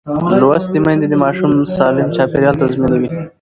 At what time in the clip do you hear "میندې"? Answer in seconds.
0.85-1.07